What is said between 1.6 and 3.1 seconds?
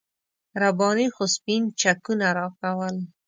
چکونه راکول.